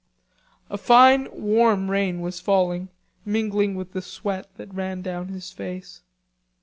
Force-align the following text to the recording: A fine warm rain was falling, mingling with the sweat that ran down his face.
A 0.71 0.79
fine 0.79 1.27
warm 1.31 1.91
rain 1.91 2.21
was 2.21 2.39
falling, 2.39 2.89
mingling 3.23 3.75
with 3.75 3.91
the 3.93 4.01
sweat 4.01 4.49
that 4.55 4.73
ran 4.73 5.03
down 5.03 5.27
his 5.27 5.51
face. 5.51 6.01